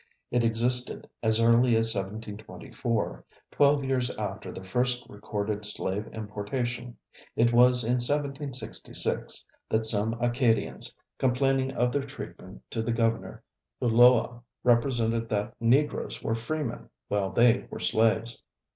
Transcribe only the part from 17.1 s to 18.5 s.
they were slaves.